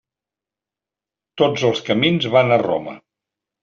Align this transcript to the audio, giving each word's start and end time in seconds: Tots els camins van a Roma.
Tots 1.43 1.69
els 1.71 1.85
camins 1.93 2.29
van 2.39 2.53
a 2.53 2.63
Roma. 2.67 3.01